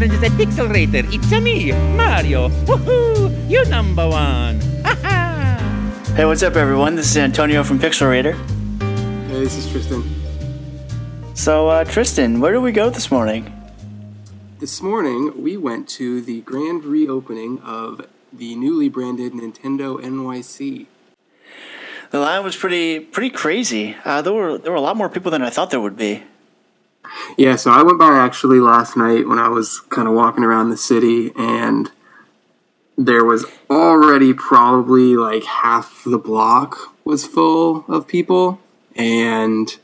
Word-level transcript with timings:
friends 0.00 0.22
at 0.22 0.32
Pixelrator. 0.32 1.12
It's 1.12 1.30
a 1.30 1.40
me, 1.42 1.72
Mario. 1.94 2.48
Woohoo! 2.64 3.50
You 3.50 3.62
number 3.66 4.08
one. 4.08 4.58
Hey, 6.16 6.24
what's 6.24 6.42
up, 6.42 6.56
everyone? 6.56 6.94
This 6.94 7.10
is 7.10 7.18
Antonio 7.18 7.62
from 7.62 7.78
Pixelrator. 7.78 8.32
Hey, 9.28 9.40
this 9.40 9.56
is 9.58 9.70
Tristan. 9.70 10.02
So, 11.34 11.68
uh, 11.68 11.84
Tristan, 11.84 12.40
where 12.40 12.52
did 12.52 12.60
we 12.60 12.72
go 12.72 12.88
this 12.88 13.10
morning? 13.10 13.52
This 14.58 14.80
morning, 14.80 15.34
we 15.36 15.58
went 15.58 15.86
to 16.00 16.22
the 16.22 16.40
grand 16.40 16.84
reopening 16.84 17.60
of 17.60 18.06
the 18.32 18.54
newly 18.54 18.88
branded 18.88 19.34
Nintendo 19.34 20.00
NYC. 20.00 20.86
The 22.10 22.20
line 22.20 22.42
was 22.42 22.56
pretty 22.56 23.00
pretty 23.00 23.30
crazy. 23.30 23.96
Uh, 24.06 24.22
there 24.22 24.32
were 24.32 24.56
there 24.56 24.72
were 24.72 24.78
a 24.78 24.86
lot 24.88 24.96
more 24.96 25.10
people 25.10 25.30
than 25.30 25.42
I 25.42 25.50
thought 25.50 25.70
there 25.70 25.80
would 25.80 25.98
be. 25.98 26.22
Yeah, 27.36 27.56
so 27.56 27.70
I 27.70 27.82
went 27.82 27.98
by 27.98 28.16
actually 28.16 28.60
last 28.60 28.96
night 28.96 29.26
when 29.26 29.38
I 29.38 29.48
was 29.48 29.80
kind 29.80 30.08
of 30.08 30.14
walking 30.14 30.44
around 30.44 30.70
the 30.70 30.76
city, 30.76 31.32
and 31.36 31.90
there 32.96 33.24
was 33.24 33.46
already 33.68 34.34
probably 34.34 35.16
like 35.16 35.44
half 35.44 36.02
the 36.04 36.18
block 36.18 36.78
was 37.04 37.26
full 37.26 37.84
of 37.88 38.06
people, 38.06 38.60
and 38.94 39.76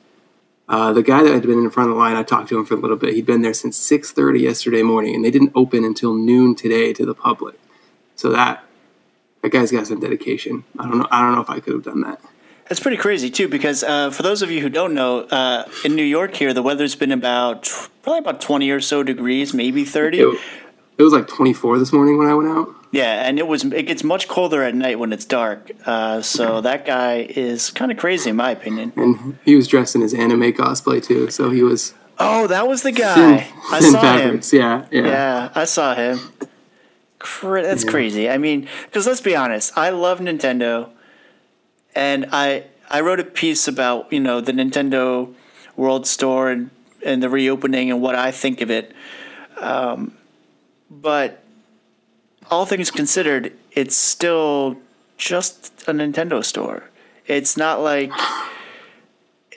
uh, 0.68 0.92
the 0.92 1.02
guy 1.02 1.22
that 1.22 1.32
had 1.32 1.42
been 1.42 1.58
in 1.58 1.70
front 1.70 1.90
of 1.90 1.96
the 1.96 2.00
line, 2.00 2.16
I 2.16 2.22
talked 2.22 2.48
to 2.50 2.58
him 2.58 2.64
for 2.66 2.74
a 2.74 2.78
little 2.78 2.96
bit. 2.96 3.14
He'd 3.14 3.26
been 3.26 3.42
there 3.42 3.54
since 3.54 3.76
six 3.76 4.12
thirty 4.12 4.40
yesterday 4.40 4.82
morning, 4.82 5.14
and 5.14 5.24
they 5.24 5.30
didn't 5.30 5.52
open 5.54 5.84
until 5.84 6.14
noon 6.14 6.54
today 6.54 6.92
to 6.92 7.06
the 7.06 7.14
public. 7.14 7.58
So 8.16 8.30
that 8.30 8.64
that 9.42 9.50
guy's 9.50 9.70
got 9.70 9.86
some 9.86 10.00
dedication. 10.00 10.64
I 10.78 10.84
don't 10.84 10.98
know. 10.98 11.08
I 11.10 11.20
don't 11.22 11.34
know 11.34 11.40
if 11.40 11.50
I 11.50 11.60
could 11.60 11.74
have 11.74 11.84
done 11.84 12.00
that. 12.02 12.20
That's 12.68 12.80
pretty 12.80 12.96
crazy 12.96 13.30
too, 13.30 13.48
because 13.48 13.84
uh, 13.84 14.10
for 14.10 14.22
those 14.22 14.42
of 14.42 14.50
you 14.50 14.60
who 14.60 14.68
don't 14.68 14.92
know, 14.94 15.20
uh, 15.20 15.68
in 15.84 15.94
New 15.94 16.02
York 16.04 16.34
here, 16.34 16.52
the 16.52 16.62
weather's 16.62 16.96
been 16.96 17.12
about 17.12 17.70
probably 18.02 18.18
about 18.18 18.40
twenty 18.40 18.70
or 18.70 18.80
so 18.80 19.02
degrees, 19.02 19.54
maybe 19.54 19.84
thirty. 19.84 20.20
It, 20.20 20.38
it 20.98 21.02
was 21.02 21.12
like 21.12 21.28
twenty 21.28 21.52
four 21.52 21.78
this 21.78 21.92
morning 21.92 22.18
when 22.18 22.26
I 22.26 22.34
went 22.34 22.48
out. 22.48 22.68
Yeah, 22.90 23.26
and 23.28 23.38
it 23.38 23.46
was 23.46 23.64
it 23.64 23.82
gets 23.84 24.02
much 24.02 24.26
colder 24.26 24.62
at 24.62 24.74
night 24.74 24.98
when 24.98 25.12
it's 25.12 25.24
dark. 25.24 25.70
Uh, 25.84 26.22
so 26.22 26.60
that 26.62 26.86
guy 26.86 27.26
is 27.28 27.70
kind 27.70 27.92
of 27.92 27.98
crazy, 27.98 28.30
in 28.30 28.36
my 28.36 28.50
opinion. 28.50 28.92
And 28.96 29.38
he 29.44 29.54
was 29.54 29.68
dressed 29.68 29.94
in 29.94 30.00
his 30.00 30.14
anime 30.14 30.52
cosplay 30.52 31.02
too, 31.04 31.30
so 31.30 31.50
he 31.50 31.62
was. 31.62 31.94
Oh, 32.18 32.46
that 32.46 32.66
was 32.66 32.82
the 32.82 32.92
guy. 32.92 33.14
Thin, 33.38 33.54
I 33.70 33.80
saw 33.80 34.00
fabrics. 34.00 34.52
him. 34.52 34.60
Yeah, 34.60 34.86
yeah, 34.90 35.04
Yeah, 35.06 35.52
I 35.54 35.64
saw 35.66 35.94
him. 35.94 36.18
Cra- 37.18 37.62
that's 37.62 37.84
crazy. 37.84 38.28
I 38.30 38.38
mean, 38.38 38.68
because 38.84 39.06
let's 39.06 39.20
be 39.20 39.36
honest, 39.36 39.76
I 39.76 39.90
love 39.90 40.20
Nintendo, 40.20 40.90
and 41.96 42.26
I 42.30 42.64
I 42.88 43.00
wrote 43.00 43.18
a 43.18 43.24
piece 43.24 43.66
about 43.66 44.12
you 44.12 44.20
know 44.20 44.40
the 44.40 44.52
Nintendo 44.52 45.34
World 45.74 46.06
Store 46.06 46.50
and 46.50 46.70
and 47.04 47.22
the 47.22 47.28
reopening 47.28 47.90
and 47.90 48.00
what 48.00 48.14
I 48.14 48.30
think 48.30 48.60
of 48.60 48.70
it. 48.70 48.94
Um, 49.56 50.16
but 50.90 51.42
all 52.50 52.66
things 52.66 52.90
considered, 52.90 53.52
it's 53.72 53.96
still 53.96 54.76
just 55.16 55.72
a 55.88 55.92
Nintendo 55.92 56.44
store. 56.44 56.90
It's 57.26 57.56
not 57.56 57.80
like 57.80 58.12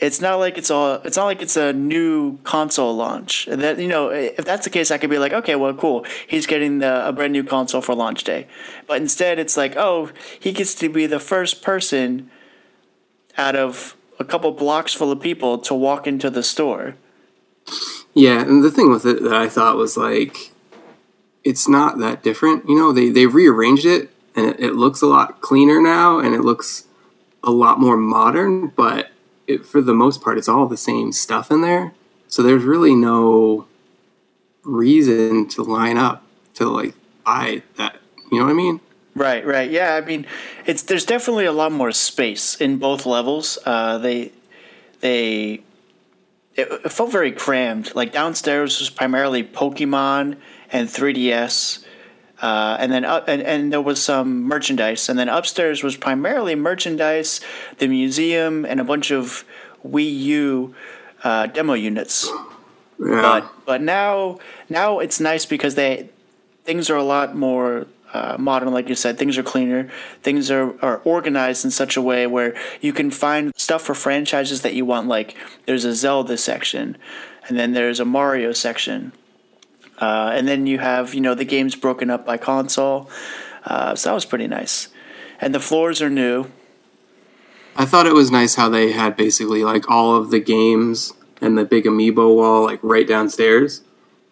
it's 0.01 0.21
not 0.21 0.35
like 0.35 0.57
it's 0.57 0.71
all 0.71 0.95
it's 1.03 1.17
not 1.17 1.25
like 1.25 1.41
it's 1.41 1.57
a 1.57 1.73
new 1.73 2.37
console 2.39 2.95
launch 2.95 3.47
and 3.47 3.61
that 3.61 3.79
you 3.79 3.87
know 3.87 4.09
if 4.09 4.45
that's 4.45 4.63
the 4.63 4.69
case 4.69 4.91
i 4.91 4.97
could 4.97 5.09
be 5.09 5.17
like 5.17 5.33
okay 5.33 5.55
well 5.55 5.73
cool 5.73 6.05
he's 6.27 6.45
getting 6.45 6.79
the, 6.79 7.07
a 7.07 7.11
brand 7.11 7.33
new 7.33 7.43
console 7.43 7.81
for 7.81 7.93
launch 7.93 8.23
day 8.23 8.47
but 8.87 9.01
instead 9.01 9.39
it's 9.39 9.57
like 9.57 9.75
oh 9.75 10.09
he 10.39 10.51
gets 10.51 10.73
to 10.73 10.89
be 10.89 11.05
the 11.05 11.19
first 11.19 11.61
person 11.61 12.29
out 13.37 13.55
of 13.55 13.95
a 14.19 14.25
couple 14.25 14.51
blocks 14.51 14.93
full 14.93 15.11
of 15.11 15.21
people 15.21 15.57
to 15.57 15.73
walk 15.73 16.07
into 16.07 16.29
the 16.29 16.43
store 16.43 16.95
Yeah, 18.13 18.41
and 18.41 18.63
the 18.63 18.71
thing 18.71 18.91
with 18.91 19.05
it 19.05 19.21
that 19.23 19.33
I 19.33 19.47
thought 19.49 19.77
was 19.77 19.97
like, 19.97 20.51
it's 21.43 21.67
not 21.67 21.99
that 21.99 22.23
different. 22.23 22.67
You 22.67 22.75
know, 22.75 22.91
they 22.91 23.09
they 23.09 23.25
rearranged 23.25 23.85
it, 23.85 24.09
and 24.35 24.47
it, 24.47 24.59
it 24.59 24.73
looks 24.73 25.01
a 25.01 25.05
lot 25.05 25.41
cleaner 25.41 25.81
now, 25.81 26.19
and 26.19 26.33
it 26.33 26.41
looks 26.41 26.85
a 27.43 27.51
lot 27.51 27.79
more 27.79 27.97
modern. 27.97 28.67
But 28.67 29.11
it, 29.49 29.65
for 29.65 29.81
the 29.81 29.93
most 29.93 30.21
part, 30.21 30.37
it's 30.37 30.47
all 30.47 30.67
the 30.67 30.77
same 30.77 31.11
stuff 31.11 31.51
in 31.51 31.61
there. 31.61 31.93
So 32.27 32.43
there's 32.43 32.63
really 32.63 32.95
no 32.95 33.65
reason 34.63 35.47
to 35.49 35.63
line 35.63 35.97
up 35.97 36.23
to 36.53 36.69
like 36.69 36.93
buy 37.25 37.63
that. 37.77 37.97
You 38.31 38.39
know 38.39 38.45
what 38.45 38.51
I 38.51 38.53
mean? 38.53 38.79
Right, 39.15 39.45
right. 39.45 39.69
Yeah, 39.69 39.95
I 39.95 40.01
mean, 40.01 40.27
it's 40.65 40.83
there's 40.83 41.03
definitely 41.03 41.45
a 41.45 41.51
lot 41.51 41.71
more 41.71 41.91
space 41.91 42.55
in 42.55 42.77
both 42.77 43.05
levels. 43.05 43.57
Uh, 43.65 43.97
they 43.97 44.31
they 45.01 45.63
it, 46.55 46.91
felt 46.91 47.11
very 47.11 47.31
crammed. 47.31 47.93
Like 47.95 48.13
downstairs 48.13 48.79
was 48.79 48.89
primarily 48.91 49.43
Pokemon 49.43 50.37
and 50.71 50.87
3DS. 50.87 51.83
Uh, 52.41 52.77
and 52.79 52.91
then 52.91 53.03
up, 53.03 53.27
and, 53.27 53.41
and 53.41 53.73
there 53.73 53.81
was 53.81 54.01
some 54.01 54.43
merchandise, 54.43 55.09
and 55.09 55.19
then 55.19 55.27
upstairs 55.27 55.83
was 55.83 55.97
primarily 55.97 56.55
merchandise, 56.55 57.41
the 57.79 57.87
museum, 57.87 58.65
and 58.65 58.79
a 58.79 58.83
bunch 58.83 59.11
of 59.11 59.43
Wii 59.85 60.19
U 60.19 60.75
uh, 61.23 61.47
demo 61.47 61.73
units. 61.73 62.29
Yeah. 62.97 63.21
But 63.21 63.51
but 63.65 63.81
now 63.81 64.39
now 64.69 64.99
it's 64.99 65.19
nice 65.19 65.45
because 65.45 65.75
they 65.75 66.09
things 66.63 66.89
are 66.89 66.97
a 66.97 67.03
lot 67.03 67.35
more 67.35 67.87
uh, 68.13 68.35
modern, 68.39 68.73
like 68.73 68.89
you 68.89 68.95
said. 68.95 69.17
Things 69.17 69.37
are 69.37 69.43
cleaner. 69.43 69.89
Things 70.23 70.49
are, 70.51 70.73
are 70.83 70.97
organized 71.03 71.63
in 71.65 71.71
such 71.71 71.95
a 71.95 72.01
way 72.01 72.27
where 72.27 72.55
you 72.81 72.93
can 72.93 73.11
find 73.11 73.53
stuff 73.55 73.83
for 73.83 73.93
franchises 73.93 74.61
that 74.61 74.73
you 74.73 74.85
want. 74.85 75.07
Like 75.07 75.35
there's 75.65 75.85
a 75.85 75.93
Zelda 75.93 76.37
section, 76.37 76.97
and 77.47 77.57
then 77.57 77.73
there's 77.73 77.99
a 77.99 78.05
Mario 78.05 78.51
section, 78.51 79.11
uh, 79.99 80.31
and 80.33 80.47
then 80.47 80.67
you 80.67 80.79
have 80.79 81.13
you 81.13 81.21
know 81.21 81.35
the 81.35 81.45
games 81.45 81.75
broken 81.75 82.09
up 82.09 82.25
by 82.25 82.37
console. 82.37 83.09
Uh, 83.65 83.95
so 83.95 84.09
that 84.09 84.13
was 84.15 84.25
pretty 84.25 84.47
nice, 84.47 84.87
and 85.39 85.53
the 85.53 85.59
floors 85.59 86.01
are 86.01 86.09
new. 86.09 86.45
I 87.75 87.85
thought 87.85 88.07
it 88.07 88.13
was 88.13 88.31
nice 88.31 88.55
how 88.55 88.69
they 88.69 88.91
had 88.91 89.15
basically 89.15 89.63
like 89.63 89.89
all 89.89 90.15
of 90.15 90.31
the 90.31 90.39
games 90.39 91.13
and 91.41 91.57
the 91.57 91.65
big 91.65 91.85
amiibo 91.85 92.35
wall 92.35 92.63
like 92.63 92.79
right 92.83 93.07
downstairs. 93.07 93.81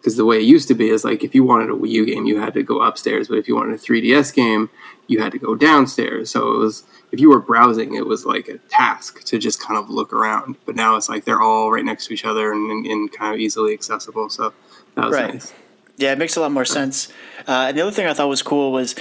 Because 0.08 0.16
the 0.16 0.24
way 0.24 0.38
it 0.38 0.44
used 0.44 0.68
to 0.68 0.74
be 0.74 0.88
is 0.88 1.04
like 1.04 1.22
if 1.22 1.34
you 1.34 1.44
wanted 1.44 1.68
a 1.68 1.74
Wii 1.74 1.90
U 1.90 2.06
game, 2.06 2.24
you 2.24 2.40
had 2.40 2.54
to 2.54 2.62
go 2.62 2.80
upstairs, 2.80 3.28
but 3.28 3.36
if 3.36 3.46
you 3.46 3.54
wanted 3.54 3.74
a 3.74 3.76
3DS 3.76 4.34
game, 4.34 4.70
you 5.06 5.20
had 5.20 5.32
to 5.32 5.38
go 5.38 5.54
downstairs. 5.54 6.30
So 6.30 6.50
it 6.54 6.56
was 6.56 6.84
if 7.12 7.20
you 7.20 7.28
were 7.28 7.40
browsing, 7.40 7.92
it 7.92 8.06
was 8.06 8.24
like 8.24 8.48
a 8.48 8.56
task 8.70 9.22
to 9.24 9.36
just 9.36 9.60
kind 9.60 9.78
of 9.78 9.90
look 9.90 10.14
around. 10.14 10.56
But 10.64 10.76
now 10.76 10.96
it's 10.96 11.10
like 11.10 11.26
they're 11.26 11.42
all 11.42 11.70
right 11.70 11.84
next 11.84 12.06
to 12.06 12.14
each 12.14 12.24
other 12.24 12.50
and, 12.50 12.70
and, 12.70 12.86
and 12.86 13.12
kind 13.12 13.34
of 13.34 13.38
easily 13.38 13.74
accessible. 13.74 14.30
So 14.30 14.54
that 14.94 15.04
was 15.04 15.14
Right. 15.14 15.34
nice. 15.34 15.52
Yeah, 15.98 16.12
it 16.12 16.18
makes 16.18 16.36
a 16.36 16.40
lot 16.40 16.52
more 16.52 16.64
sense. 16.64 17.08
Uh, 17.46 17.66
and 17.68 17.76
the 17.76 17.82
other 17.82 17.90
thing 17.92 18.06
I 18.06 18.14
thought 18.14 18.30
was 18.30 18.40
cool 18.40 18.72
was 18.72 18.94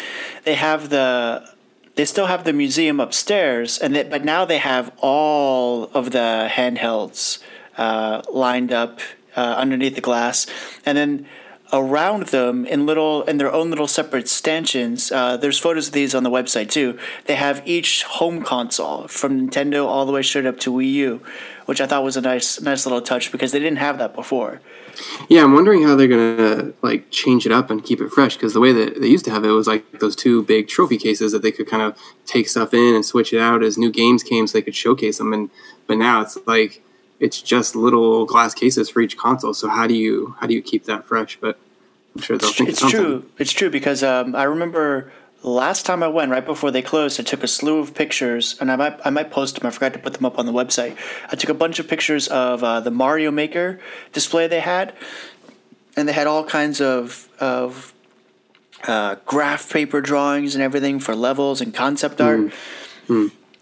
they 0.43 0.55
have 0.55 0.89
the 0.89 1.47
they 1.95 2.03
still 2.03 2.25
have 2.25 2.43
the 2.43 2.51
museum 2.51 2.99
upstairs, 2.99 3.77
and 3.77 3.95
they, 3.95 4.03
but 4.03 4.25
now 4.25 4.43
they 4.43 4.57
have 4.57 4.91
all 4.97 5.85
of 5.93 6.11
the 6.11 6.49
handhelds 6.51 7.41
uh, 7.77 8.23
lined 8.29 8.73
up 8.73 8.99
uh, 9.37 9.55
underneath 9.57 9.95
the 9.95 10.01
glass, 10.01 10.47
and 10.85 10.97
then 10.97 11.27
around 11.73 12.27
them 12.27 12.65
in 12.65 12.85
little 12.85 13.23
in 13.23 13.37
their 13.37 13.51
own 13.51 13.69
little 13.69 13.87
separate 13.87 14.27
stanchions. 14.27 15.11
Uh, 15.11 15.37
there's 15.37 15.59
photos 15.59 15.87
of 15.87 15.93
these 15.93 16.15
on 16.15 16.23
the 16.23 16.29
website 16.29 16.69
too. 16.69 16.97
They 17.25 17.35
have 17.35 17.61
each 17.65 18.03
home 18.03 18.43
console 18.43 19.07
from 19.07 19.49
Nintendo 19.49 19.85
all 19.85 20.05
the 20.05 20.11
way 20.11 20.21
straight 20.21 20.45
up 20.45 20.59
to 20.61 20.71
Wii 20.71 20.91
U, 20.93 21.21
which 21.65 21.81
I 21.81 21.87
thought 21.87 22.03
was 22.03 22.17
a 22.17 22.21
nice 22.21 22.61
nice 22.61 22.85
little 22.85 23.01
touch 23.01 23.31
because 23.31 23.51
they 23.51 23.59
didn't 23.59 23.79
have 23.79 23.97
that 23.97 24.15
before. 24.15 24.61
Yeah, 25.29 25.43
I'm 25.43 25.53
wondering 25.53 25.83
how 25.83 25.95
they're 25.95 26.07
gonna 26.07 26.73
like 26.81 27.11
change 27.11 27.45
it 27.45 27.51
up 27.51 27.69
and 27.69 27.83
keep 27.83 28.01
it 28.01 28.09
fresh 28.09 28.35
because 28.35 28.53
the 28.53 28.59
way 28.59 28.71
that 28.71 28.99
they 28.99 29.07
used 29.07 29.25
to 29.25 29.31
have 29.31 29.43
it 29.43 29.51
was 29.51 29.67
like 29.67 29.99
those 29.99 30.15
two 30.15 30.43
big 30.43 30.67
trophy 30.67 30.97
cases 30.97 31.31
that 31.33 31.41
they 31.41 31.51
could 31.51 31.67
kind 31.67 31.83
of 31.83 31.97
take 32.25 32.49
stuff 32.49 32.73
in 32.73 32.95
and 32.95 33.05
switch 33.05 33.33
it 33.33 33.39
out 33.39 33.63
as 33.63 33.77
new 33.77 33.91
games 33.91 34.23
came, 34.23 34.47
so 34.47 34.57
they 34.57 34.61
could 34.61 34.75
showcase 34.75 35.17
them. 35.17 35.33
And 35.33 35.49
but 35.85 35.97
now 35.97 36.21
it's 36.21 36.37
like 36.47 36.81
it's 37.19 37.41
just 37.41 37.75
little 37.75 38.25
glass 38.25 38.53
cases 38.53 38.89
for 38.89 39.01
each 39.01 39.17
console. 39.17 39.53
So 39.53 39.69
how 39.69 39.87
do 39.87 39.95
you 39.95 40.35
how 40.39 40.47
do 40.47 40.53
you 40.53 40.61
keep 40.61 40.85
that 40.85 41.05
fresh? 41.05 41.37
But 41.39 41.57
I'm 42.15 42.21
sure 42.21 42.37
they'll 42.37 42.51
think 42.51 42.69
it's 42.69 42.83
of 42.83 42.89
true. 42.89 43.25
It's 43.37 43.51
true 43.51 43.69
because 43.69 44.03
um, 44.03 44.35
I 44.35 44.43
remember 44.43 45.11
last 45.43 45.85
time 45.85 46.03
I 46.03 46.07
went, 46.07 46.31
right 46.31 46.45
before 46.45 46.71
they 46.71 46.81
closed, 46.81 47.19
I 47.19 47.23
took 47.23 47.43
a 47.43 47.47
slew 47.47 47.79
of 47.79 47.93
pictures, 47.93 48.57
and 48.59 48.71
I 48.71 48.75
might 48.75 48.99
I 49.05 49.09
might 49.09 49.31
post 49.31 49.55
them. 49.55 49.67
I 49.67 49.71
forgot 49.71 49.93
to 49.93 49.99
put 49.99 50.13
them 50.13 50.25
up 50.25 50.37
on 50.39 50.45
the 50.45 50.53
website. 50.53 50.97
I 51.31 51.35
took 51.35 51.49
a 51.49 51.53
bunch 51.53 51.79
of 51.79 51.87
pictures 51.87 52.27
of 52.27 52.63
uh, 52.63 52.79
the 52.79 52.91
Mario 52.91 53.31
Maker 53.31 53.79
display 54.13 54.47
they 54.47 54.59
had, 54.59 54.93
and 55.95 56.07
they 56.07 56.13
had 56.13 56.27
all 56.27 56.43
kinds 56.43 56.81
of 56.81 57.29
of 57.39 57.93
uh, 58.87 59.15
graph 59.25 59.71
paper 59.71 60.01
drawings 60.01 60.53
and 60.55 60.63
everything 60.63 60.99
for 60.99 61.15
levels 61.15 61.61
and 61.61 61.73
concept 61.73 62.21
art. 62.21 62.51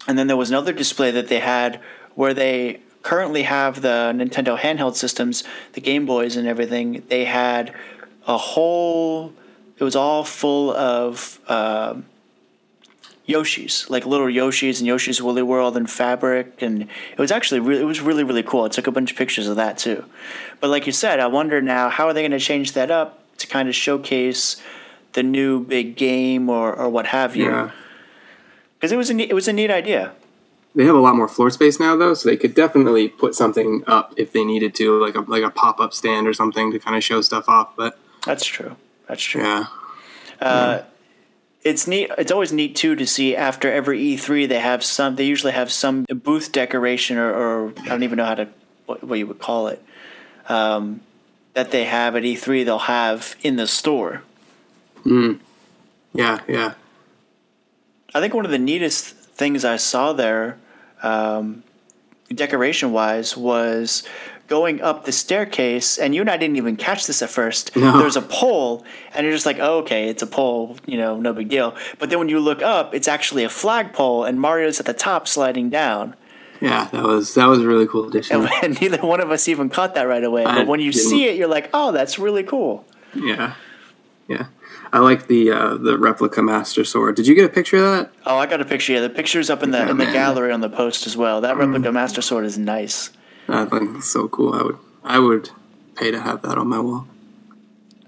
And 0.08 0.16
then 0.16 0.28
there 0.28 0.36
was 0.36 0.50
another 0.50 0.72
display 0.72 1.10
that 1.10 1.28
they 1.28 1.40
had 1.40 1.80
where 2.14 2.32
they 2.32 2.80
currently 3.06 3.44
have 3.44 3.82
the 3.82 4.12
Nintendo 4.16 4.58
handheld 4.58 4.96
systems, 4.96 5.44
the 5.74 5.80
Game 5.80 6.06
Boys 6.06 6.36
and 6.36 6.48
everything. 6.48 7.04
They 7.08 7.24
had 7.24 7.72
a 8.26 8.36
whole. 8.36 9.32
It 9.78 9.84
was 9.84 9.94
all 9.94 10.24
full 10.24 10.72
of 10.72 11.38
um 11.48 12.06
Yoshis, 13.28 13.88
like 13.88 14.06
little 14.06 14.26
Yoshis 14.26 14.78
and 14.80 14.88
Yoshi's 14.88 15.22
Woolly 15.22 15.42
World 15.42 15.76
and 15.76 15.88
fabric, 15.88 16.62
and 16.62 16.82
it 16.82 17.18
was 17.18 17.30
actually 17.30 17.60
really, 17.60 17.82
it 17.82 17.84
was 17.84 18.00
really 18.00 18.24
really 18.24 18.42
cool. 18.42 18.64
I 18.64 18.68
took 18.68 18.88
a 18.88 18.92
bunch 18.92 19.12
of 19.12 19.16
pictures 19.16 19.46
of 19.46 19.54
that 19.54 19.78
too. 19.78 20.04
But 20.60 20.70
like 20.70 20.86
you 20.86 20.92
said, 20.92 21.20
I 21.20 21.28
wonder 21.28 21.62
now 21.62 21.88
how 21.88 22.08
are 22.08 22.12
they 22.12 22.22
going 22.22 22.32
to 22.32 22.40
change 22.40 22.72
that 22.72 22.90
up 22.90 23.22
to 23.38 23.46
kind 23.46 23.68
of 23.68 23.74
showcase 23.74 24.60
the 25.12 25.22
new 25.22 25.64
big 25.64 25.96
game 25.96 26.50
or, 26.50 26.74
or 26.74 26.88
what 26.88 27.06
have 27.06 27.36
you. 27.36 27.50
Yeah. 27.50 27.70
Because 28.74 28.90
it 28.92 28.96
was 28.96 29.10
a 29.10 29.14
neat, 29.14 29.30
it 29.30 29.34
was 29.34 29.48
a 29.48 29.52
neat 29.52 29.70
idea. 29.70 30.12
They 30.76 30.84
have 30.84 30.94
a 30.94 31.00
lot 31.00 31.16
more 31.16 31.26
floor 31.26 31.48
space 31.48 31.80
now, 31.80 31.96
though, 31.96 32.12
so 32.12 32.28
they 32.28 32.36
could 32.36 32.54
definitely 32.54 33.08
put 33.08 33.34
something 33.34 33.82
up 33.86 34.12
if 34.18 34.32
they 34.32 34.44
needed 34.44 34.74
to, 34.76 35.00
like 35.02 35.14
a 35.14 35.20
like 35.20 35.42
a 35.42 35.50
pop 35.50 35.80
up 35.80 35.94
stand 35.94 36.28
or 36.28 36.34
something 36.34 36.70
to 36.70 36.78
kind 36.78 36.94
of 36.94 37.02
show 37.02 37.22
stuff 37.22 37.48
off. 37.48 37.74
But 37.74 37.98
That's 38.26 38.44
true. 38.44 38.76
That's 39.08 39.22
true. 39.22 39.42
yeah, 39.42 39.66
It's 41.64 41.86
neat. 41.86 42.10
It's 42.18 42.30
always 42.30 42.52
neat 42.52 42.76
too 42.76 42.94
to 42.94 43.06
see 43.06 43.34
after 43.34 43.72
every 43.72 44.00
E3 44.00 44.46
they 44.46 44.60
have 44.60 44.84
some. 44.84 45.16
They 45.16 45.24
usually 45.24 45.52
have 45.52 45.72
some 45.72 46.04
booth 46.04 46.52
decoration 46.52 47.16
or, 47.16 47.32
or 47.32 47.72
I 47.80 47.88
don't 47.88 48.02
even 48.02 48.18
know 48.18 48.26
how 48.26 48.34
to 48.34 48.48
what, 48.84 49.02
what 49.02 49.18
you 49.18 49.26
would 49.26 49.38
call 49.40 49.68
it. 49.68 49.82
Um, 50.48 51.00
that 51.54 51.70
they 51.70 51.86
have 51.86 52.14
at 52.14 52.22
E3, 52.22 52.66
they'll 52.66 52.78
have 52.80 53.34
in 53.42 53.56
the 53.56 53.66
store. 53.66 54.22
yeah, 55.06 56.40
yeah. 56.46 56.74
I 58.14 58.20
think 58.20 58.34
one 58.34 58.44
of 58.44 58.50
the 58.50 58.58
neatest 58.58 59.14
things 59.14 59.64
I 59.64 59.76
saw 59.76 60.12
there, 60.12 60.58
um, 61.02 61.62
decoration 62.28 62.92
wise, 62.92 63.36
was 63.36 64.02
going 64.48 64.80
up 64.80 65.04
the 65.04 65.12
staircase. 65.12 65.98
And 65.98 66.14
you 66.14 66.20
and 66.20 66.30
I 66.30 66.36
didn't 66.36 66.56
even 66.56 66.76
catch 66.76 67.06
this 67.06 67.22
at 67.22 67.30
first. 67.30 67.74
No. 67.76 67.98
There's 67.98 68.16
a 68.16 68.22
pole, 68.22 68.84
and 69.14 69.24
you're 69.24 69.34
just 69.34 69.46
like, 69.46 69.58
oh, 69.58 69.78
okay, 69.78 70.08
it's 70.08 70.22
a 70.22 70.26
pole, 70.26 70.76
you 70.86 70.98
know, 70.98 71.16
no 71.16 71.32
big 71.32 71.48
deal. 71.48 71.76
But 71.98 72.10
then 72.10 72.18
when 72.18 72.28
you 72.28 72.40
look 72.40 72.62
up, 72.62 72.94
it's 72.94 73.08
actually 73.08 73.44
a 73.44 73.48
flagpole, 73.48 74.24
and 74.24 74.40
Mario's 74.40 74.80
at 74.80 74.86
the 74.86 74.94
top 74.94 75.28
sliding 75.28 75.70
down. 75.70 76.14
Yeah, 76.60 76.88
that 76.92 77.04
was 77.04 77.34
that 77.34 77.46
was 77.46 77.60
a 77.60 77.66
really 77.66 77.86
cool 77.86 78.08
addition. 78.08 78.40
And, 78.40 78.50
and 78.62 78.80
neither 78.80 78.98
one 78.98 79.20
of 79.20 79.30
us 79.30 79.46
even 79.48 79.68
caught 79.68 79.94
that 79.94 80.04
right 80.04 80.24
away. 80.24 80.44
I 80.44 80.54
But 80.54 80.66
when 80.66 80.80
you 80.80 80.92
didn't. 80.92 81.10
see 81.10 81.26
it, 81.26 81.36
you're 81.36 81.48
like, 81.48 81.68
oh, 81.74 81.92
that's 81.92 82.18
really 82.18 82.44
cool. 82.44 82.84
Yeah, 83.14 83.54
yeah. 84.28 84.46
I 84.92 85.00
like 85.00 85.26
the 85.26 85.50
uh, 85.50 85.74
the 85.76 85.98
replica 85.98 86.42
Master 86.42 86.84
Sword. 86.84 87.16
Did 87.16 87.26
you 87.26 87.34
get 87.34 87.44
a 87.44 87.48
picture 87.52 87.76
of 87.78 87.82
that? 87.82 88.10
Oh, 88.24 88.36
I 88.38 88.46
got 88.46 88.60
a 88.60 88.64
picture. 88.64 88.92
Yeah, 88.92 89.00
the 89.00 89.10
picture's 89.10 89.50
up 89.50 89.62
in 89.62 89.70
the 89.72 89.78
Yeah, 89.78 89.90
in 89.90 89.96
the 89.98 90.04
man. 90.04 90.12
gallery 90.12 90.52
on 90.52 90.60
the 90.60 90.68
post 90.70 91.06
as 91.06 91.16
well. 91.16 91.40
That 91.40 91.56
replica 91.56 91.90
Master 91.92 92.22
Sword 92.22 92.44
is 92.44 92.56
nice. 92.56 93.10
I 93.48 93.64
think 93.64 93.96
it's 93.96 94.08
so 94.10 94.28
cool. 94.28 94.54
I 94.54 94.62
would 94.62 94.78
I 95.04 95.18
would 95.18 95.50
pay 95.96 96.10
to 96.10 96.20
have 96.20 96.42
that 96.42 96.56
on 96.58 96.68
my 96.68 96.78
wall. 96.80 97.06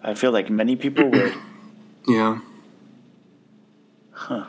I 0.02 0.14
feel 0.14 0.30
like 0.30 0.48
many 0.50 0.76
people 0.76 1.08
would. 1.10 1.34
Yeah. 2.08 2.38
Huh. 4.12 4.44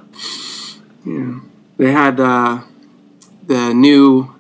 Yeah. 1.06 1.40
They 1.78 1.92
had 1.92 2.18
uh, 2.20 2.62
the 3.46 3.74
new 3.74 4.34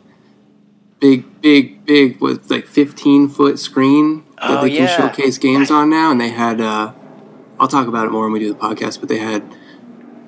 big, 1.01 1.41
big, 1.41 1.85
big 1.85 2.21
with 2.21 2.49
like 2.49 2.65
15 2.65 3.27
foot 3.29 3.59
screen 3.59 4.23
that 4.37 4.59
Oh, 4.59 4.61
they 4.61 4.69
can 4.69 4.83
yeah. 4.83 4.95
showcase 4.97 5.37
games 5.37 5.69
on 5.69 5.89
now. 5.89 6.11
And 6.11 6.21
they 6.21 6.29
had, 6.29 6.61
uh, 6.61 6.93
I'll 7.59 7.67
talk 7.67 7.87
about 7.87 8.05
it 8.07 8.11
more 8.11 8.23
when 8.23 8.31
we 8.33 8.39
do 8.39 8.53
the 8.53 8.59
podcast, 8.59 8.99
but 8.99 9.09
they 9.09 9.17
had 9.19 9.43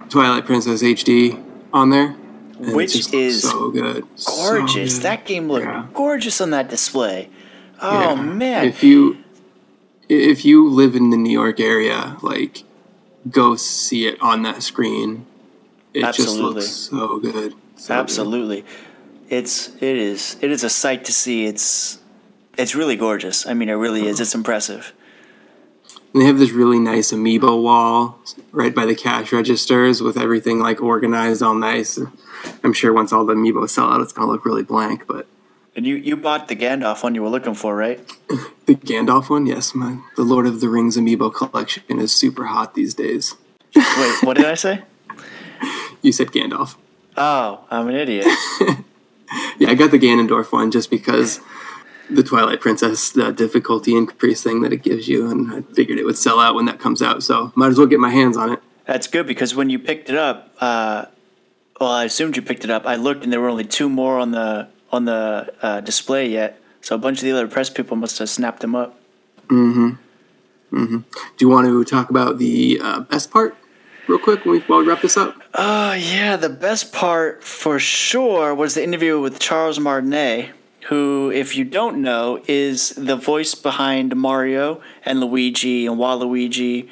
Twilight 0.09 0.45
Princess 0.45 0.83
HD 0.83 1.41
on 1.73 1.89
there. 1.89 2.15
Which 2.59 2.95
is 3.13 3.41
so 3.41 3.71
good. 3.71 4.05
So 4.15 4.31
gorgeous. 4.35 4.95
good. 4.95 5.03
that 5.03 5.25
game 5.25 5.47
looked 5.49 5.65
Yeah. 5.65 5.87
gorgeous 5.93 6.39
on 6.41 6.51
that 6.51 6.69
display. 6.69 7.29
Oh 7.81 8.15
Yeah. 8.15 8.21
man. 8.21 8.65
If 8.65 8.83
you 8.83 9.17
if 10.09 10.43
you 10.45 10.69
live 10.69 10.95
in 10.95 11.09
the 11.09 11.17
New 11.17 11.31
York 11.31 11.59
area, 11.59 12.17
like 12.21 12.63
go 13.29 13.55
see 13.55 14.05
it 14.05 14.21
on 14.21 14.43
that 14.43 14.61
screen. 14.61 15.25
It 15.93 16.03
Absolutely. 16.03 16.61
just 16.61 16.91
looks 16.91 17.01
so 17.01 17.19
good. 17.19 17.55
So 17.77 17.95
Absolutely. 17.95 18.63
It's 19.29 19.69
it 19.79 19.97
is 19.97 20.35
it 20.41 20.51
is 20.51 20.63
a 20.63 20.69
sight 20.69 21.03
to 21.05 21.13
see. 21.13 21.45
It's 21.45 21.97
it's 22.59 22.75
really 22.75 22.95
gorgeous. 22.95 23.47
I 23.47 23.55
mean 23.55 23.69
it 23.69 23.73
really 23.73 24.05
is. 24.05 24.19
It's 24.19 24.35
impressive. 24.35 24.93
And 26.13 26.21
they 26.21 26.25
have 26.25 26.37
this 26.37 26.51
really 26.51 26.79
nice 26.79 27.11
amiibo 27.11 27.61
wall 27.61 28.19
right 28.51 28.73
by 28.75 28.85
the 28.85 28.95
cash 28.95 29.31
registers 29.31 30.01
with 30.01 30.17
everything 30.17 30.59
like 30.59 30.81
organized 30.81 31.41
all 31.41 31.55
nice. 31.55 31.99
I'm 32.63 32.73
sure 32.73 32.93
once 32.93 33.13
all 33.13 33.25
the 33.25 33.33
amiibo 33.33 33.69
sell 33.69 33.91
out, 33.91 34.01
it's 34.01 34.13
gonna 34.13 34.31
look 34.31 34.45
really 34.45 34.63
blank. 34.63 35.07
But 35.07 35.27
And 35.75 35.85
you 35.85 35.95
you 35.95 36.17
bought 36.17 36.47
the 36.47 36.55
Gandalf 36.55 37.03
one 37.03 37.15
you 37.15 37.21
were 37.21 37.29
looking 37.29 37.55
for, 37.55 37.75
right? 37.75 37.99
the 38.65 38.75
Gandalf 38.75 39.29
one, 39.29 39.45
yes, 39.45 39.73
my 39.73 39.99
the 40.15 40.23
Lord 40.23 40.45
of 40.47 40.59
the 40.59 40.69
Rings 40.69 40.97
amiibo 40.97 41.33
collection 41.33 41.99
is 41.99 42.11
super 42.11 42.45
hot 42.45 42.73
these 42.73 42.93
days. 42.93 43.35
Wait, 43.75 44.23
what 44.23 44.37
did 44.37 44.45
I 44.45 44.55
say? 44.55 44.83
You 46.03 46.11
said 46.11 46.31
Gandalf. 46.31 46.77
Oh, 47.15 47.63
I'm 47.69 47.87
an 47.87 47.93
idiot. 47.95 48.25
Yeah, 49.61 49.69
I 49.69 49.75
got 49.75 49.91
the 49.91 49.99
Ganondorf 49.99 50.51
one 50.51 50.71
just 50.71 50.89
because 50.89 51.39
the 52.15 52.23
Twilight 52.23 52.61
Princess 52.61 53.11
the 53.11 53.31
difficulty 53.31 53.95
increase 53.95 54.41
thing 54.43 54.61
that 54.61 54.71
it 54.73 54.83
gives 54.83 55.07
you, 55.07 55.29
and 55.29 55.53
I 55.53 55.61
figured 55.73 55.97
it 55.99 56.05
would 56.05 56.17
sell 56.17 56.39
out 56.39 56.55
when 56.55 56.65
that 56.65 56.79
comes 56.79 57.01
out, 57.01 57.23
so 57.23 57.51
might 57.55 57.67
as 57.67 57.77
well 57.77 57.87
get 57.87 57.99
my 57.99 58.09
hands 58.09 58.37
on 58.37 58.51
it. 58.51 58.59
That's 58.85 59.07
good 59.07 59.27
because 59.27 59.55
when 59.55 59.69
you 59.69 59.79
picked 59.79 60.09
it 60.09 60.15
up, 60.17 60.53
uh, 60.59 61.05
well, 61.79 61.91
I 61.91 62.05
assumed 62.05 62.35
you 62.35 62.41
picked 62.41 62.63
it 62.63 62.69
up. 62.69 62.85
I 62.85 62.95
looked 62.95 63.23
and 63.23 63.31
there 63.31 63.39
were 63.41 63.49
only 63.49 63.63
two 63.65 63.89
more 63.89 64.19
on 64.19 64.31
the 64.31 64.67
on 64.91 65.05
the 65.05 65.53
uh, 65.61 65.81
display 65.81 66.27
yet. 66.29 66.59
So 66.81 66.95
a 66.95 66.97
bunch 66.97 67.19
of 67.19 67.23
the 67.23 67.31
other 67.31 67.47
press 67.47 67.69
people 67.69 67.95
must 67.95 68.17
have 68.19 68.29
snapped 68.29 68.59
them 68.61 68.75
up. 68.75 68.99
Mhm. 69.47 69.97
Mhm. 70.73 71.03
Do 71.37 71.45
you 71.45 71.49
want 71.49 71.67
to 71.67 71.83
talk 71.83 72.09
about 72.09 72.37
the 72.37 72.79
uh, 72.81 72.99
best 73.01 73.31
part 73.31 73.55
real 74.07 74.19
quick 74.19 74.43
when 74.45 74.53
we, 74.55 74.59
while 74.61 74.79
we 74.79 74.85
wrap 74.87 75.01
this 75.01 75.15
up? 75.17 75.35
Oh 75.53 75.93
yeah, 75.93 76.35
the 76.37 76.49
best 76.49 76.91
part 76.91 77.43
for 77.43 77.77
sure 77.79 78.53
was 78.55 78.73
the 78.75 78.83
interview 78.83 79.19
with 79.19 79.39
Charles 79.39 79.79
Martinet, 79.79 80.49
who, 80.89 81.31
if 81.33 81.55
you 81.55 81.63
don't 81.65 82.01
know, 82.01 82.41
is 82.47 82.89
the 82.89 83.15
voice 83.15 83.55
behind 83.55 84.15
Mario 84.15 84.81
and 85.05 85.19
Luigi 85.19 85.85
and 85.85 85.97
Waluigi 85.97 86.89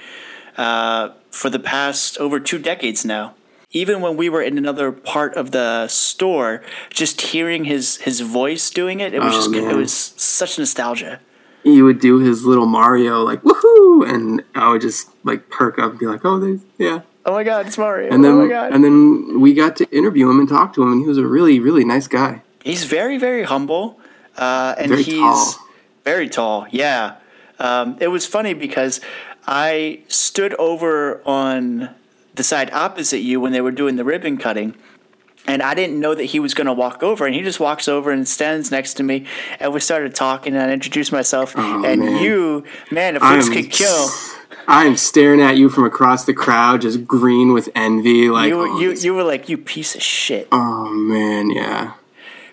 uh, 0.57 1.09
for 1.31 1.49
the 1.49 1.59
past 1.59 2.17
over 2.17 2.39
two 2.39 2.59
decades 2.59 3.03
now. 3.05 3.33
Even 3.71 4.01
when 4.01 4.17
we 4.17 4.29
were 4.29 4.41
in 4.41 4.57
another 4.57 4.91
part 4.91 5.35
of 5.35 5.51
the 5.51 5.87
store, 5.87 6.63
just 6.89 7.21
hearing 7.21 7.65
his 7.65 7.97
his 7.97 8.19
voice 8.21 8.71
doing 8.71 8.99
it, 8.99 9.13
it 9.13 9.19
was 9.21 9.33
Oh, 9.33 9.53
just 9.53 9.53
it 9.53 9.75
was 9.75 9.93
such 10.17 10.57
nostalgia. 10.57 11.19
He 11.63 11.81
would 11.83 11.99
do 11.99 12.17
his 12.17 12.45
little 12.45 12.65
Mario 12.65 13.21
like 13.21 13.43
woohoo, 13.43 14.09
and 14.09 14.43
I 14.55 14.71
would 14.71 14.81
just 14.81 15.09
like 15.23 15.49
perk 15.49 15.77
up 15.77 15.91
and 15.91 15.99
be 15.99 16.07
like, 16.07 16.25
"Oh, 16.25 16.39
they, 16.39 16.59
yeah." 16.79 17.01
Oh 17.25 17.33
my 17.33 17.43
god, 17.43 17.67
it's 17.67 17.77
Mario! 17.77 18.11
And 18.11 18.23
then 18.23 18.31
oh 18.31 18.45
my 18.45 18.47
god, 18.47 18.73
and 18.73 18.83
then 18.83 19.39
we 19.39 19.53
got 19.53 19.75
to 19.75 19.89
interview 19.95 20.27
him 20.31 20.39
and 20.39 20.49
talk 20.49 20.73
to 20.73 20.81
him, 20.81 20.93
and 20.93 21.01
he 21.01 21.07
was 21.07 21.19
a 21.19 21.27
really 21.27 21.59
really 21.59 21.85
nice 21.85 22.07
guy. 22.07 22.41
He's 22.69 22.83
very, 22.83 23.17
very 23.17 23.43
humble, 23.43 23.99
uh, 24.37 24.75
and 24.77 24.89
Very 24.89 25.03
he's 25.03 25.19
tall. 25.19 25.55
very 26.05 26.29
tall. 26.29 26.67
Yeah, 26.71 27.15
um, 27.57 27.97
it 27.99 28.07
was 28.09 28.25
funny 28.25 28.53
because 28.53 29.01
I 29.47 30.01
stood 30.07 30.53
over 30.55 31.21
on 31.27 31.89
the 32.35 32.43
side 32.43 32.71
opposite 32.71 33.19
you 33.19 33.41
when 33.41 33.51
they 33.51 33.61
were 33.61 33.71
doing 33.71 33.95
the 33.95 34.03
ribbon 34.05 34.37
cutting. 34.37 34.75
And 35.47 35.63
I 35.63 35.73
didn't 35.73 35.99
know 35.99 36.13
that 36.13 36.25
he 36.25 36.39
was 36.39 36.53
going 36.53 36.67
to 36.67 36.73
walk 36.73 37.01
over, 37.01 37.25
and 37.25 37.33
he 37.33 37.41
just 37.41 37.59
walks 37.59 37.87
over 37.87 38.11
and 38.11 38.27
stands 38.27 38.69
next 38.71 38.95
to 38.95 39.03
me, 39.03 39.25
and 39.59 39.73
we 39.73 39.79
started 39.79 40.13
talking. 40.13 40.53
And 40.53 40.69
I 40.69 40.71
introduced 40.73 41.11
myself, 41.11 41.53
Oh, 41.57 41.83
and 41.83 42.01
man. 42.01 42.21
you, 42.21 42.65
man, 42.91 43.15
if 43.15 43.23
looks 43.23 43.49
could 43.49 43.71
kill, 43.71 44.09
I'm 44.67 44.95
staring 44.95 45.41
at 45.41 45.55
you 45.57 45.69
from 45.69 45.85
across 45.85 46.25
the 46.25 46.33
crowd, 46.35 46.81
just 46.81 47.07
green 47.07 47.53
with 47.53 47.69
envy. 47.73 48.29
Like, 48.29 48.49
you, 48.49 48.59
oh, 48.61 48.79
you, 48.79 48.91
you 48.93 49.13
were 49.15 49.23
like, 49.23 49.49
you 49.49 49.57
piece 49.57 49.95
of 49.95 50.03
shit. 50.03 50.47
oh 50.51 50.89
man, 50.91 51.49
yeah. 51.49 51.93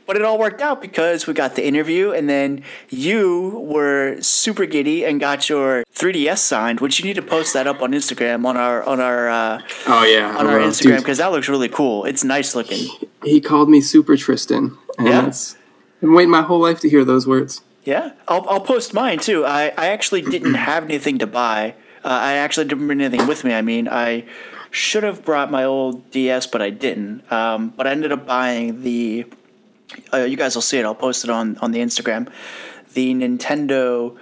But 0.07 0.17
it 0.17 0.23
all 0.23 0.39
worked 0.39 0.61
out 0.61 0.81
because 0.81 1.27
we 1.27 1.35
got 1.35 1.57
the 1.57 1.67
interview, 1.67 2.13
and 2.13 2.29
then 2.29 2.63
you 2.89 3.59
were 3.67 4.21
super 4.21 4.65
giddy 4.65 5.05
and 5.05 5.19
got 5.19 5.49
your 5.49 5.83
3DS 5.95 6.39
signed, 6.39 6.81
which 6.81 6.99
you 7.01 7.05
need 7.05 7.17
to 7.17 7.23
post 7.23 7.53
that 7.55 7.67
up 7.67 7.83
on 7.83 7.91
Instagram 7.93 8.47
on 8.47 8.57
our 8.57 8.83
on 8.85 9.01
our 9.01 9.29
uh, 9.29 9.61
Oh 9.89 10.05
yeah, 10.05 10.37
on 10.37 10.47
our 10.47 10.59
Instagram 10.61 10.99
because 10.99 11.19
that 11.19 11.33
looks 11.33 11.49
really 11.49 11.69
cool. 11.69 12.05
It's 12.05 12.23
nice 12.23 12.55
looking. 12.55 12.89
he 13.25 13.41
called 13.41 13.69
me 13.69 13.81
Super 13.81 14.17
Tristan, 14.17 14.79
and 14.99 15.09
Yeah? 15.09 15.27
I've 15.27 16.01
been 16.01 16.15
waiting 16.15 16.31
my 16.31 16.43
whole 16.43 16.61
life 16.61 16.79
to 16.81 16.89
hear 16.89 17.05
those 17.05 17.27
words. 17.27 17.63
Yeah, 17.85 18.13
I'll 18.29 18.47
I'll 18.49 18.61
post 18.61 18.95
mine 18.95 19.19
too. 19.19 19.45
I 19.45 19.73
I 19.77 19.89
actually 19.89 20.23
didn't 20.23 20.55
have 20.71 20.85
anything 20.85 21.19
to 21.19 21.27
buy. 21.27 21.75
Uh, 22.05 22.09
I 22.11 22.35
actually 22.35 22.69
didn't 22.69 22.87
bring 22.87 23.01
anything 23.01 23.27
with 23.27 23.43
me. 23.43 23.53
I 23.53 23.63
mean, 23.63 23.89
I 23.89 24.25
should 24.71 25.03
have 25.03 25.25
brought 25.25 25.51
my 25.51 25.65
old 25.65 26.09
DS, 26.13 26.47
but 26.47 26.63
I 26.63 26.71
didn't. 26.71 27.31
Um, 27.33 27.73
but 27.77 27.89
I 27.89 27.91
ended 27.91 28.13
up 28.13 28.25
buying 28.27 28.83
the. 28.83 29.27
Uh, 30.13 30.19
you 30.19 30.37
guys 30.37 30.55
will 30.55 30.63
see 30.63 30.79
it. 30.79 30.85
I'll 30.85 30.95
post 30.95 31.25
it 31.25 31.31
on 31.31 31.57
on 31.59 31.73
the 31.73 31.81
Instagram. 31.81 32.29
The 32.95 33.15
Nintendo 33.15 34.17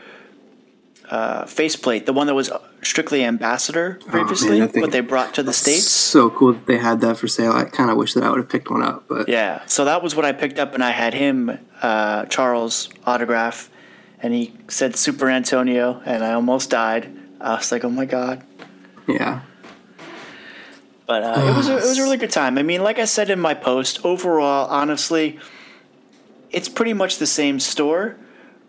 uh, 1.11 1.45
faceplate, 1.47 2.07
the 2.07 2.13
one 2.13 2.27
that 2.27 2.35
was 2.35 2.51
strictly 2.83 3.25
ambassador 3.25 3.99
previously, 4.07 4.67
thing- 4.67 4.83
but 4.83 4.91
they 4.93 5.01
brought 5.01 5.35
to 5.35 5.43
the 5.43 5.53
states. 5.53 5.85
So 5.91 6.31
cool 6.31 6.53
that 6.55 6.67
they 6.67 6.79
had 6.79 7.01
that 7.03 7.17
for 7.19 7.29
sale. 7.29 7.53
I 7.53 7.65
kind 7.65 7.91
of 7.91 7.97
wish 7.97 8.15
that 8.15 8.25
I 8.25 8.31
would 8.31 8.39
have 8.39 8.49
picked 8.49 8.71
one 8.71 8.83
up, 8.83 9.05
but 9.09 9.29
Yeah, 9.29 9.63
so 9.67 9.85
that 9.85 10.03
was 10.03 10.15
what 10.17 10.25
I 10.25 10.33
picked 10.33 10.59
up, 10.59 10.75
and 10.75 10.83
I 10.83 10.91
had 10.91 11.15
him, 11.15 11.59
uh, 11.83 12.25
Charles, 12.27 12.89
autograph, 13.07 13.71
and 14.21 14.33
he 14.35 14.55
said 14.69 14.97
Super 14.97 15.29
Antonio, 15.29 16.03
and 16.05 16.25
I 16.25 16.33
almost 16.33 16.71
died. 16.71 17.11
I 17.41 17.55
was 17.57 17.71
like, 17.71 17.85
oh 17.85 17.91
my 17.91 18.07
god. 18.07 18.43
yeah, 19.07 19.41
But 21.07 21.23
uh, 21.23 21.43
it 21.47 21.55
was 21.55 21.69
a, 21.69 21.73
it 21.75 21.87
was 21.87 21.99
a 21.99 22.03
really 22.03 22.17
good 22.17 22.31
time. 22.31 22.57
I 22.57 22.63
mean, 22.63 22.83
like 22.83 22.99
I 22.99 23.05
said 23.05 23.29
in 23.31 23.39
my 23.39 23.53
post, 23.55 24.05
overall, 24.05 24.67
honestly, 24.71 25.39
it's 26.51 26.69
pretty 26.69 26.95
much 26.95 27.19
the 27.19 27.27
same 27.27 27.61
store, 27.61 28.17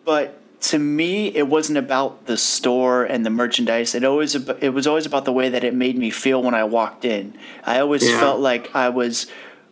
but 0.04 0.38
to 0.62 0.80
me, 0.80 1.28
it 1.28 1.48
wasn't 1.48 1.78
about 1.78 2.26
the 2.26 2.36
store 2.38 3.04
and 3.04 3.26
the 3.26 3.30
merchandise. 3.30 3.96
It 3.96 4.04
always 4.04 4.36
it 4.36 4.74
was 4.74 4.88
always 4.88 5.06
about 5.06 5.26
the 5.26 5.32
way 5.32 5.50
that 5.50 5.64
it 5.64 5.74
made 5.74 5.98
me 5.98 6.10
feel 6.10 6.42
when 6.42 6.54
I 6.56 6.64
walked 6.66 7.06
in. 7.06 7.38
I 7.64 7.80
always 7.80 8.10
Yeah. 8.10 8.20
felt 8.20 8.40
like 8.40 8.76
I 8.76 8.90
was 8.90 9.28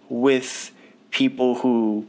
with 0.08 0.72
people 1.12 1.56
who 1.56 2.06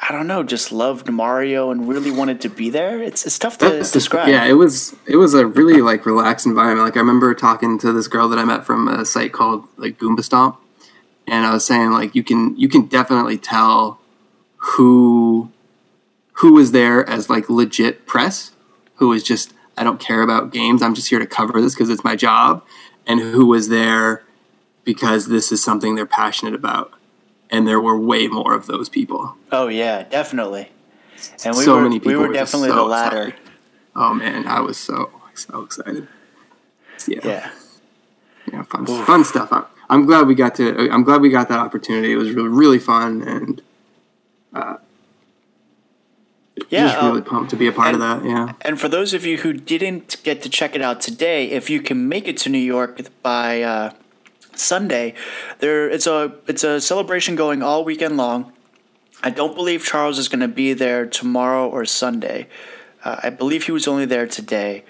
I 0.00 0.12
don't 0.12 0.28
know, 0.28 0.44
just 0.44 0.70
loved 0.70 1.10
Mario 1.10 1.70
and 1.70 1.88
really 1.88 2.12
wanted 2.12 2.40
to 2.42 2.48
be 2.48 2.70
there. 2.70 3.02
It's 3.02 3.26
it's 3.26 3.38
tough 3.38 3.58
to 3.58 3.78
describe. 3.78 4.28
Yeah, 4.28 4.44
it 4.44 4.52
was 4.52 4.94
it 5.06 5.16
was 5.16 5.34
a 5.34 5.46
really 5.46 5.80
like 5.82 6.06
relaxed 6.06 6.46
environment. 6.46 6.86
Like 6.86 6.96
I 6.96 7.00
remember 7.00 7.34
talking 7.34 7.78
to 7.80 7.92
this 7.92 8.06
girl 8.06 8.28
that 8.28 8.38
I 8.38 8.44
met 8.44 8.64
from 8.64 8.86
a 8.86 9.04
site 9.04 9.32
called 9.32 9.66
like 9.76 9.98
Goomba 9.98 10.22
Stomp, 10.22 10.60
and 11.26 11.44
I 11.44 11.52
was 11.52 11.66
saying 11.66 11.90
like 11.90 12.14
you 12.14 12.22
can 12.22 12.56
you 12.56 12.68
can 12.68 12.86
definitely 12.86 13.38
tell 13.38 13.98
who 14.56 15.50
who 16.34 16.52
was 16.52 16.70
there 16.70 17.08
as 17.08 17.28
like 17.28 17.50
legit 17.50 18.06
press, 18.06 18.52
who 18.96 19.08
was 19.08 19.24
just 19.24 19.52
I 19.76 19.82
don't 19.82 19.98
care 19.98 20.22
about 20.22 20.52
games. 20.52 20.80
I'm 20.80 20.94
just 20.94 21.08
here 21.08 21.18
to 21.18 21.26
cover 21.26 21.60
this 21.60 21.74
because 21.74 21.90
it's 21.90 22.04
my 22.04 22.14
job, 22.14 22.64
and 23.04 23.18
who 23.18 23.46
was 23.46 23.68
there 23.68 24.22
because 24.84 25.26
this 25.26 25.50
is 25.50 25.62
something 25.62 25.96
they're 25.96 26.06
passionate 26.06 26.54
about. 26.54 26.92
And 27.50 27.66
there 27.66 27.80
were 27.80 27.98
way 27.98 28.26
more 28.28 28.54
of 28.54 28.66
those 28.66 28.88
people. 28.88 29.34
Oh 29.50 29.68
yeah, 29.68 30.02
definitely. 30.02 30.70
And 31.44 31.56
we 31.56 31.64
so 31.64 31.76
were 31.76 31.82
many 31.82 31.98
people 31.98 32.12
we 32.12 32.16
were 32.18 32.28
were 32.28 32.34
definitely 32.34 32.68
so 32.68 32.74
the 32.76 32.82
latter. 32.82 33.28
excited. 33.28 33.50
Oh 33.96 34.14
man, 34.14 34.46
I 34.46 34.60
was 34.60 34.76
so 34.76 35.10
so 35.34 35.62
excited. 35.62 36.06
Yeah, 37.06 37.20
yeah, 37.24 37.50
Yeah. 38.52 38.62
fun, 38.64 38.84
fun 38.86 39.24
stuff. 39.24 39.52
I'm, 39.52 39.64
I'm 39.88 40.06
glad 40.06 40.26
we 40.26 40.34
got 40.34 40.54
to. 40.56 40.90
I'm 40.90 41.04
glad 41.04 41.20
we 41.22 41.30
got 41.30 41.48
that 41.48 41.58
opportunity. 41.58 42.12
It 42.12 42.16
was 42.16 42.32
really 42.32 42.48
really 42.48 42.78
fun, 42.78 43.22
and 43.22 43.62
Yeah. 46.70 46.88
just 46.88 46.98
um, 46.98 47.10
really 47.10 47.22
pumped 47.22 47.50
to 47.50 47.56
be 47.56 47.66
a 47.66 47.72
part 47.72 47.94
of 47.94 48.00
that. 48.00 48.24
Yeah, 48.24 48.52
And 48.62 48.78
for 48.80 48.88
those 48.88 49.14
of 49.14 49.24
you 49.24 49.38
who 49.38 49.52
didn't 49.52 50.16
get 50.22 50.42
to 50.42 50.48
check 50.50 50.74
it 50.74 50.82
out 50.82 51.00
today, 51.00 51.50
if 51.50 51.70
you 51.70 51.80
can 51.80 52.08
make 52.08 52.28
it 52.28 52.36
to 52.38 52.48
New 52.50 52.58
York 52.58 53.00
by 53.22 53.62
uh, 53.62 53.92
Sunday, 54.60 55.14
there 55.60 55.88
it's 55.88 56.06
a 56.06 56.32
it's 56.46 56.64
a 56.64 56.80
celebration 56.80 57.36
going 57.36 57.62
all 57.62 57.84
weekend 57.84 58.16
long. 58.16 58.52
I 59.22 59.30
don't 59.30 59.54
believe 59.56 59.84
Charles 59.84 60.18
is 60.18 60.28
going 60.28 60.40
to 60.40 60.48
be 60.48 60.72
there 60.74 61.04
tomorrow 61.06 61.68
or 61.68 61.84
Sunday. 61.84 62.46
Uh, 63.04 63.16
I 63.24 63.30
believe 63.30 63.64
he 63.64 63.72
was 63.72 63.88
only 63.88 64.04
there 64.06 64.26
today. 64.26 64.84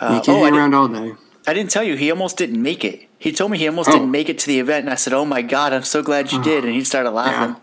Uh, 0.00 0.14
you 0.16 0.20
can't 0.20 0.38
oh, 0.40 0.44
hang 0.44 0.54
around 0.56 0.74
all 0.74 0.88
day. 0.88 1.14
I 1.46 1.54
didn't 1.54 1.70
tell 1.72 1.82
you 1.82 1.96
he 1.96 2.10
almost 2.10 2.36
didn't 2.36 2.62
make 2.62 2.84
it. 2.84 3.08
He 3.18 3.32
told 3.32 3.50
me 3.50 3.58
he 3.58 3.66
almost 3.66 3.88
Oh. 3.88 3.92
didn't 3.92 4.10
make 4.10 4.28
it 4.28 4.38
to 4.40 4.46
the 4.46 4.58
event, 4.60 4.84
and 4.84 4.92
I 4.92 4.96
said, 4.96 5.12
"Oh 5.12 5.24
my 5.24 5.42
God, 5.42 5.72
I'm 5.72 5.82
so 5.82 6.02
glad 6.02 6.30
you 6.32 6.42
did!" 6.50 6.64
And 6.64 6.72
he 6.74 6.84
started 6.84 7.10
laughing. 7.10 7.56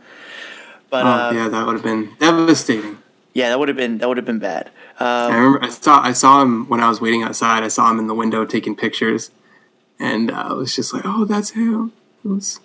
But 0.89 1.05
Oh 1.05 1.09
uh, 1.09 1.31
yeah, 1.33 1.47
that 1.49 1.65
would 1.65 1.73
have 1.75 1.83
been 1.83 2.09
devastating. 2.19 2.97
yeah, 3.33 3.49
that 3.49 3.59
would 3.59 3.67
have 3.67 3.77
been 3.77 3.97
that 3.99 4.07
would 4.07 4.17
have 4.17 4.25
been 4.25 4.39
bad. 4.39 4.67
Um, 4.99 5.31
I 5.31 5.35
remember 5.37 5.63
I 5.63 5.69
saw 5.69 6.01
I 6.01 6.11
saw 6.13 6.41
him 6.41 6.67
when 6.67 6.81
I 6.81 6.89
was 6.89 6.99
waiting 6.99 7.23
outside. 7.23 7.63
I 7.63 7.69
saw 7.69 7.89
him 7.91 7.99
in 7.99 8.07
the 8.07 8.15
window 8.15 8.43
taking 8.45 8.75
pictures, 8.75 9.31
and 10.00 10.32
uh, 10.32 10.46
I 10.50 10.53
was 10.53 10.75
just 10.75 10.94
like, 10.94 11.03
"Oh, 11.06 11.25
that's 11.25 11.51
him," 11.51 11.91
was, 12.24 12.60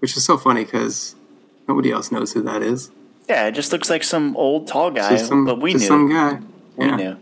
which 0.00 0.16
is 0.16 0.24
so 0.24 0.36
funny 0.36 0.64
because 0.64 1.14
nobody 1.68 1.90
else 1.90 2.12
knows 2.12 2.32
who 2.32 2.42
that 2.42 2.62
is. 2.62 2.90
yeah, 3.28 3.46
it 3.46 3.52
just 3.52 3.72
looks 3.72 3.90
like 3.90 4.04
some 4.04 4.36
old 4.36 4.66
tall 4.68 4.90
guy, 4.90 5.16
some, 5.16 5.44
but 5.44 5.60
we 5.60 5.72
knew. 5.74 5.80
some 5.80 6.08
guy. 6.08 6.38
We 6.76 6.86
Yeah. 6.86 6.96
knew. 6.96 7.16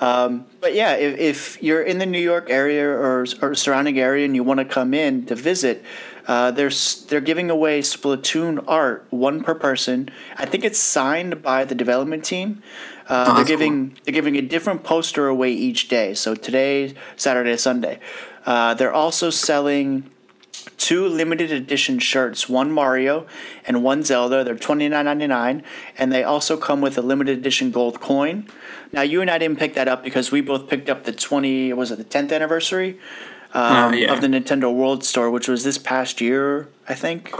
Um, 0.00 0.46
but 0.60 0.74
yeah, 0.74 0.94
if, 0.94 1.18
if 1.18 1.62
you're 1.62 1.80
in 1.82 1.98
the 1.98 2.06
New 2.06 2.18
York 2.20 2.50
area 2.50 2.84
or, 2.88 3.24
or 3.40 3.54
surrounding 3.54 4.00
area 4.00 4.24
and 4.24 4.34
you 4.34 4.42
want 4.42 4.58
to 4.58 4.64
come 4.64 4.94
in 4.94 5.26
to 5.26 5.36
visit, 5.36 5.84
uh, 6.26 6.50
there's 6.50 7.04
they're 7.04 7.20
giving 7.20 7.50
away 7.50 7.80
Splatoon 7.82 8.62
art, 8.66 9.06
one 9.10 9.44
per 9.44 9.54
person. 9.54 10.08
I 10.36 10.44
think 10.44 10.64
it's 10.64 10.78
signed 10.80 11.40
by 11.40 11.64
the 11.64 11.76
development 11.76 12.24
team. 12.24 12.62
Uh, 13.08 13.26
they're 13.26 13.34
that's 13.36 13.48
giving 13.48 13.96
they're 14.04 14.12
giving 14.14 14.34
a 14.36 14.42
different 14.42 14.82
poster 14.82 15.28
away 15.28 15.52
each 15.52 15.86
day. 15.88 16.14
So 16.14 16.34
today, 16.34 16.94
Saturday, 17.16 17.56
Sunday. 17.56 18.00
Uh, 18.44 18.74
they're 18.74 18.92
also 18.92 19.30
selling 19.30 20.10
two 20.76 21.06
limited 21.06 21.50
edition 21.52 21.98
shirts, 21.98 22.48
one 22.48 22.70
Mario 22.72 23.26
and 23.66 23.82
one 23.84 24.02
Zelda. 24.02 24.42
They're 24.44 24.56
twenty 24.56 24.88
nine 24.88 25.04
ninety 25.04 25.26
nine, 25.26 25.62
and 25.96 26.12
they 26.12 26.24
also 26.24 26.56
come 26.56 26.80
with 26.80 26.98
a 26.98 27.02
limited 27.02 27.38
edition 27.38 27.70
gold 27.70 28.00
coin. 28.00 28.48
Now, 28.92 29.02
you 29.02 29.20
and 29.22 29.30
I 29.30 29.38
didn't 29.38 29.58
pick 29.58 29.74
that 29.74 29.88
up 29.88 30.02
because 30.04 30.30
we 30.30 30.40
both 30.40 30.68
picked 30.68 30.90
up 30.90 31.04
the 31.04 31.12
twenty 31.12 31.72
was 31.72 31.90
it 31.90 31.96
the 31.98 32.04
tenth 32.04 32.32
anniversary 32.32 32.98
um, 33.54 33.92
Oh, 33.92 33.96
yeah. 33.96 34.12
of 34.12 34.20
the 34.20 34.26
Nintendo 34.26 34.72
World 34.74 35.04
Store, 35.04 35.30
which 35.30 35.48
was 35.48 35.62
this 35.64 35.78
past 35.78 36.20
year, 36.20 36.68
I 36.88 36.94
think. 36.94 37.30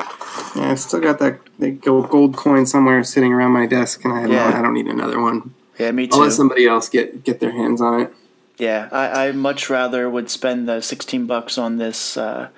Yeah, 0.56 0.70
I 0.70 0.74
still 0.76 1.00
got 1.00 1.18
that, 1.18 1.40
that 1.58 1.80
gold 1.80 2.36
coin 2.36 2.64
somewhere 2.66 3.02
sitting 3.04 3.32
around 3.32 3.52
my 3.52 3.66
desk, 3.66 4.04
and 4.04 4.12
I, 4.12 4.26
Yeah. 4.26 4.58
I 4.58 4.62
don't 4.62 4.74
need 4.74 4.86
another 4.86 5.20
one. 5.20 5.54
Yeah, 5.78 5.90
me 5.90 6.08
I'll 6.12 6.20
let 6.20 6.32
somebody 6.32 6.66
else 6.66 6.88
get 6.88 7.24
get 7.24 7.40
their 7.40 7.52
hands 7.52 7.80
on 7.80 8.02
it. 8.02 8.14
Yeah, 8.62 8.88
I, 8.92 9.26
I 9.26 9.32
much 9.32 9.68
rather 9.68 10.08
would 10.08 10.30
spend 10.30 10.68
the 10.68 10.80
sixteen 10.82 11.26
bucks 11.26 11.58
on 11.58 11.78
this 11.78 12.16
uh, 12.16 12.50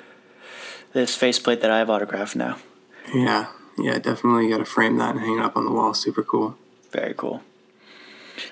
this 0.92 1.16
faceplate 1.16 1.62
that 1.62 1.70
I 1.70 1.78
have 1.78 1.88
autographed 1.88 2.36
now. 2.36 2.58
Yeah, 3.14 3.46
yeah, 3.78 3.98
definitely 3.98 4.50
got 4.50 4.58
to 4.58 4.66
frame 4.66 4.98
that 4.98 5.14
and 5.14 5.20
hang 5.20 5.38
it 5.38 5.42
up 5.42 5.56
on 5.56 5.64
the 5.64 5.72
wall. 5.72 5.94
Super 5.94 6.22
cool. 6.22 6.58
Very 6.90 7.14
cool. 7.14 7.40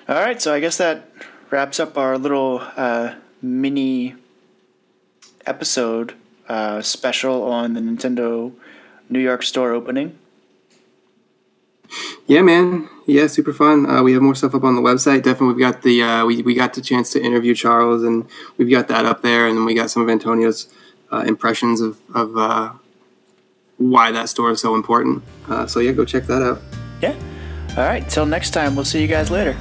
All 0.09 0.15
right, 0.15 0.41
so 0.41 0.51
I 0.51 0.59
guess 0.59 0.77
that 0.77 1.11
wraps 1.51 1.79
up 1.79 1.95
our 1.95 2.17
little 2.17 2.59
uh, 2.75 3.13
mini 3.39 4.15
episode 5.45 6.15
uh, 6.49 6.81
special 6.81 7.43
on 7.43 7.75
the 7.75 7.81
Nintendo 7.81 8.51
New 9.09 9.19
York 9.19 9.43
store 9.43 9.73
opening. 9.73 10.17
Yeah, 12.27 12.41
man. 12.41 12.89
Yeah, 13.05 13.27
super 13.27 13.51
fun. 13.51 13.89
Uh, 13.89 14.01
we 14.01 14.13
have 14.13 14.21
more 14.21 14.35
stuff 14.35 14.55
up 14.55 14.63
on 14.63 14.75
the 14.75 14.81
website. 14.81 15.23
Definitely, 15.23 15.55
we've 15.55 15.59
got 15.59 15.81
the 15.81 16.01
uh, 16.01 16.25
we 16.25 16.41
we 16.41 16.53
got 16.53 16.73
the 16.73 16.81
chance 16.81 17.11
to 17.11 17.21
interview 17.21 17.53
Charles, 17.53 18.03
and 18.03 18.25
we've 18.57 18.69
got 18.69 18.87
that 18.87 19.05
up 19.05 19.21
there, 19.21 19.47
and 19.47 19.57
then 19.57 19.65
we 19.65 19.73
got 19.73 19.91
some 19.91 20.01
of 20.01 20.09
Antonio's 20.09 20.67
uh, 21.11 21.23
impressions 21.27 21.81
of 21.81 21.99
of 22.15 22.37
uh, 22.37 22.71
why 23.77 24.11
that 24.11 24.29
store 24.29 24.51
is 24.51 24.61
so 24.61 24.73
important. 24.75 25.21
Uh, 25.49 25.67
so 25.67 25.81
yeah, 25.81 25.91
go 25.91 26.05
check 26.05 26.23
that 26.27 26.41
out. 26.41 26.61
Yeah. 27.01 27.15
All 27.71 27.83
right, 27.83 28.07
till 28.07 28.25
next 28.25 28.51
time, 28.51 28.75
we'll 28.75 28.85
see 28.85 29.01
you 29.01 29.07
guys 29.07 29.29
later. 29.29 29.57